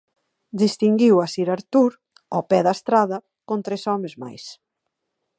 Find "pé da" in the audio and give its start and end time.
2.53-2.73